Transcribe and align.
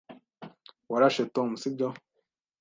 Warashe 0.91 1.23
Tom, 1.35 1.49
sibyo? 1.61 1.87